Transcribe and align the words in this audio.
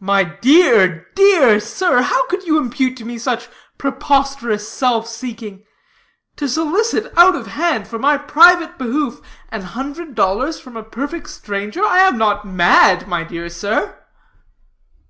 "My 0.00 0.24
dear, 0.24 1.08
dear 1.14 1.60
sir, 1.60 2.00
how 2.00 2.26
could 2.28 2.44
you 2.44 2.56
impute 2.56 2.96
to 2.96 3.04
me 3.04 3.18
such 3.18 3.50
preposterous 3.76 4.66
self 4.66 5.06
seeking? 5.06 5.62
To 6.36 6.48
solicit 6.48 7.12
out 7.18 7.36
of 7.36 7.48
hand, 7.48 7.86
for 7.86 7.98
my 7.98 8.16
private 8.16 8.78
behoof, 8.78 9.20
an 9.50 9.60
hundred 9.60 10.14
dollars 10.14 10.58
from 10.58 10.74
a 10.74 10.82
perfect 10.82 11.28
stranger? 11.28 11.84
I 11.84 11.98
am 11.98 12.16
not 12.16 12.46
mad, 12.46 13.06
my 13.06 13.24
dear 13.24 13.50
sir." 13.50 13.98